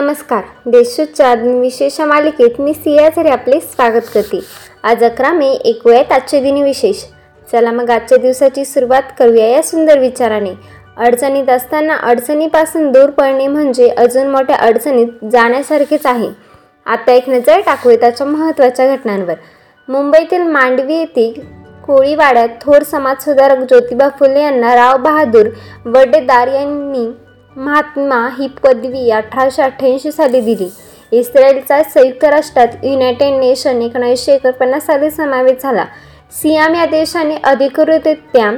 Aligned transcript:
नमस्कार. 0.00 0.42
देशूच्या 0.66 1.34
विशेष 1.34 2.00
मालिकेत 2.00 2.60
मी 2.60 2.74
सिया 2.74 3.08
झरे 3.08 3.28
आपले 3.28 3.60
स्वागत 3.60 4.00
करते. 4.14 4.40
आज 4.82 5.04
अकरा 5.04 5.32
मे 5.32 5.50
ऐकूयात 5.64 6.12
आजचे 6.12 6.40
दिनी 6.40 6.62
विशेष. 6.62 6.96
चला 7.52 7.72
मग 7.72 7.90
आजच्या 7.90 8.18
दिवसाची 8.18 8.64
सुरुवात 8.64 9.02
करूया 9.18 9.46
या 9.46 9.62
सुंदर 9.62 9.98
विचाराने. 9.98 10.50
अडचणीत 10.96 11.50
असताना 11.50 11.94
अडचणीपासून 11.94 12.92
दूर 12.92 13.10
पडणे 13.10 13.46
म्हणजे 13.46 13.88
अजून 13.88 14.26
मोठ्या 14.26 14.56
अडचणीत 14.56 15.06
जाण्यासारखेच 15.32 16.06
आहे. 16.06 16.28
आता 16.86 17.12
एक 17.12 17.28
नजर 17.28 17.60
टाकूया 17.60 17.96
त्याच्या 17.96 18.26
महत्त्वाच्या 18.26 18.94
घटनांवर. 18.96 19.34
मुंबईतील 19.88 20.42
मांडवी 20.42 20.94
येथील 20.94 21.40
कोळीवाड्यात 21.86 22.48
थोर 22.60 22.82
समाजसुधारक 22.82 23.58
ज्योतिबा 23.58 24.08
फुले 24.08 24.40
यांना 24.40 24.74
राव 24.74 24.96
बहादूर 24.96 25.46
वडेदार 25.84 26.48
यांनी 26.48 27.27
महात्मा 27.56 28.16
ही 28.38 28.46
पदवी 28.62 29.10
अठराशे 29.10 29.62
अठ्ठ्याऐंशी 29.62 30.10
साली 30.12 30.40
दिली. 30.40 30.68
इस्रायलचा 31.12 31.82
संयुक्त 31.82 32.24
राष्ट्रात 32.24 32.84
युनायटेड 32.84 33.38
नेशन 33.40 33.82
एकोणीसशे 33.82 34.34
एकोणपन्नास 34.34 34.86
साली 34.86 35.10
समावेश 35.10 35.62
झाला. 35.62 35.84
सियाम 36.32 36.74
या 36.74 36.84
देशाने 36.86 37.36
अधिकृतरित्या 37.44 38.50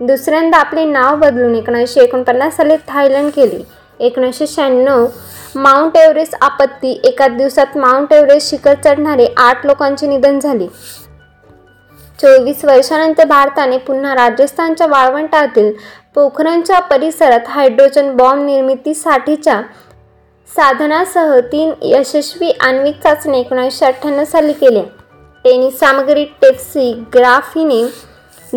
दुसऱ्यांदा 0.00 0.58
आपले 0.58 0.84
नाव 0.84 1.16
बदलून 1.16 1.54
एकोणीसशे 1.54 2.00
एकोणपन्नास 2.00 2.56
साली 2.56 2.76
थायलंड 2.88 3.30
केले. 3.30 3.62
एकोणीसशे 4.00 4.46
शहाण्णव 4.46 5.06
माउंट 5.54 5.96
एव्हरेस्ट 5.96 6.34
आपत्ती 6.40 7.00
एका 7.04 7.28
दिवसात 7.28 7.76
माउंट 7.76 8.12
एव्हरेस्ट 8.12 8.50
शिखर 8.50 8.74
चढणारे 8.84 9.26
आठ 9.36 9.66
लोकांचे 9.66 10.06
निधन 10.06 10.38
झाले. 10.38 10.66
चोवीस 12.18 12.64
वर्षानंतर 12.64 13.24
भारताने 13.24 13.78
पुन्हा 13.78 14.14
राजस्थानच्या 14.14 14.86
वाळवंटातील 14.86 15.72
पोखरणच्या 16.14 16.78
परिसरात 16.80 17.48
हायड्रोजन 17.48 18.16
बॉम्ब 18.16 18.44
निर्मितीसाठीच्या 18.44 19.60
साधनासह 20.56 21.38
तीन 21.52 21.72
यशस्वी 21.82 22.50
आण्विक 22.60 23.00
चाचणी 23.02 23.40
एकोणीसशे 23.40 23.86
अठ्ठ्याण्णव 23.86 24.24
साली 24.24 24.52
केल्या. 24.52 24.82
टेनिस 25.44 25.78
सामग्री 25.78 26.24
टेप्सी 26.24 26.92
ग्राफीने 27.14 27.82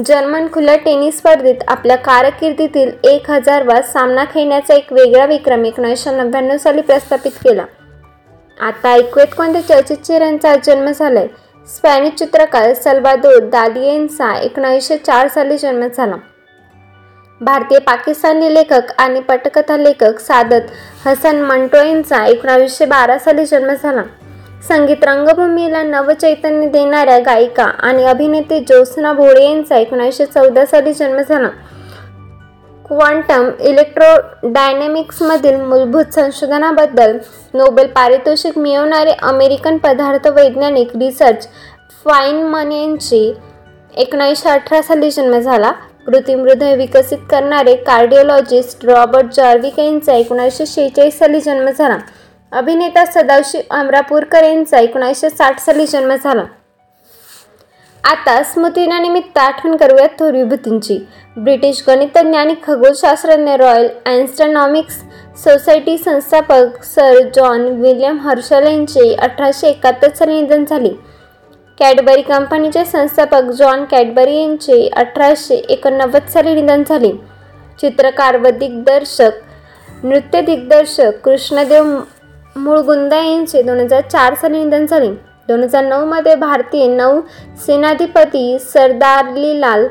जर्मन 0.05 0.47
खुल्या 0.53 0.75
टेनिस 0.75 1.17
स्पर्धेत 1.17 1.63
आपल्या 1.67 1.95
कारकिर्दीतील 1.97 2.91
एक 3.03 3.29
हजारवा 3.31 3.81
सामना 3.81 4.23
खेळण्याचा 4.23 4.73
एक 4.73 4.93
वेगळा 4.93 5.25
विक्रम 5.25 5.65
एकोणीसशे 5.65 6.11
नव्याण्णव 6.11 6.57
साली 6.57 6.81
प्रस्थापित 6.81 7.31
केला. 7.31 7.65
आता 8.61 8.91
ऐकूयात 8.91 9.35
कोणत्या 9.37 9.61
चर्चित 9.61 9.97
चेहऱ्यांचा 9.97 10.55
जन्म 10.63 10.91
झालाय? 10.91 11.27
स्पॅनिश 11.75 12.13
चित्रकार 12.13 12.73
सल्वादोर 12.73 13.39
दालियेंचा 13.43 14.37
एकोणीसशे 14.37 14.97
चार 14.97 15.27
साली 15.27 15.57
जन्म 15.57 15.87
झाला. 15.87 16.15
भारतीय 17.41 17.79
पाकिस्तानी 17.79 18.53
लेखक 18.53 18.91
आणि 18.97 19.19
पटकथा 19.19 19.77
लेखक 19.77 20.19
सादत 20.19 20.71
हसन 21.05 21.41
मंटो 21.41 21.77
यांचा 21.77 22.25
एकोणावीसशे 22.25 22.85
बारा 22.85 23.17
साली 23.17 23.45
जन्म 23.45 23.73
झाला. 23.83 24.03
संगीत 24.67 25.03
रंगभूमीला 25.03 25.83
नवचैतन्य 25.83 26.67
देणाऱ्या 26.67 27.19
गायिका 27.19 27.63
आणि 27.63 28.05
अभिनेते 28.05 28.59
ज्योत्स्ना 28.59 29.13
भोळे 29.13 29.43
यांचा 29.43 29.75
एकोणीसशे 29.75 30.25
चौदा 30.25 30.65
साली 30.65 30.93
जन्म 30.93 31.21
झाला. 31.21 31.49
क्वांटम 32.89 33.49
इलेक्ट्रोडायनॅमिक्समधील 33.59 35.55
मूलभूत 35.61 36.13
संशोधनाबद्दल 36.13 37.17
नोबेल 37.53 37.87
पारितोषिक 37.87 38.57
मिळवणारे 38.57 39.11
अमेरिकन 39.21 39.77
पदार्थ 39.77 40.27
वैज्ञानिक 40.27 40.95
रिसर्च 40.95 41.47
फाईनमन 42.05 42.71
यांची 42.71 43.33
एकोणीसशे 43.95 44.49
अठरा 44.49 44.81
साली 44.81 45.11
जन्म 45.11 45.39
झाला. 45.39 45.71
कृत्रिम 46.05 46.39
हृदय 46.39 46.75
विकसित 46.75 47.17
करणारे 47.31 47.75
कार्डिओलॉजिस्ट 47.75 48.85
रॉबर्ट 48.85 49.33
जॉर्विक 49.33 49.79
यांचा 49.79 50.13
एकोणीसशे 50.13 50.65
शेहेचाळीस 50.65 51.19
साली 51.19 51.41
जन्म 51.41 51.69
झाला. 51.69 51.97
अभिनेता 52.51 53.05
सदाशिव 53.05 53.61
अमरापूरकर 53.69 54.43
यांचा 54.43 54.79
एकोणीसशे 54.79 55.29
साठ 55.29 55.59
साली 55.59 55.87
जन्म 55.87 56.13
झाला. 56.23 56.43
आता 58.03 58.43
स्मृतीनानिमित्त 58.43 59.37
आठवण 59.37 59.75
करूयात 59.75 60.19
थोर 60.19 60.31
विभूतींची. 60.31 60.99
ब्रिटिश 61.37 61.83
गणितज्ञ 61.87 62.37
आणि 62.37 62.53
खगोलशास्त्रज्ञ 62.63 63.51
रॉयल 63.57 63.87
ॲन्स्ट्रॉनॉमिक्स 64.05 64.95
सोसायटी 65.43 65.97
संस्थापक 65.97 66.83
सर 66.83 67.19
जॉन 67.35 67.67
विल्यम 67.81 68.17
हर्शल 68.19 68.67
यांचे 68.67 69.13
अठराशे 69.15 69.67
एकाहत्तर 69.69 70.13
साली 70.15 70.39
निधन 70.41 70.63
झाले. 70.65 70.89
कॅडबरी 71.77 72.21
कंपनीचे 72.21 72.85
संस्थापक 72.85 73.51
जॉन 73.57 73.83
कॅडबरी 73.91 74.35
यांचे 74.35 74.87
अठराशे 74.95 75.55
एकोणनव्वद 75.69 76.27
साली 76.33 76.53
निधन 76.55 76.83
झाले. 76.83 77.11
चित्रकार 77.81 78.37
व 78.37 78.49
दिग्दर्शक 78.59 80.03
नृत्य 80.03 80.41
दिग्दर्शक 80.41 81.19
कृष्णदेव 81.23 81.95
मुळगुंदा 82.55 83.21
यांचे 83.21 83.61
दोन 83.61 83.79
हजार 83.79 84.01
चार 84.01 84.35
साली 84.41 84.63
निधन 84.63 84.85
झाले. 84.85 85.11
दोन 85.47 85.63
हजार 85.63 85.83
नऊमध्ये 85.83 86.35
भारतीय 86.35 86.87
नौ 86.87 87.19
सेनाधिपती 87.65 88.57
सरदारलीलाल 88.73 89.87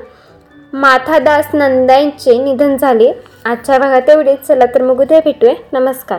माथादास 0.80 1.46
नंदांचे 1.54 2.38
निधन 2.38 2.76
झाले. 2.76 3.12
आजच्या 3.44 3.78
भागात 3.78 4.10
एवढेच. 4.10 4.46
चला 4.46 4.64
तर 4.74 4.82
मग 4.82 5.00
उद्या 5.00 5.20
भेटूया. 5.24 5.54
नमस्कार. 5.72 6.18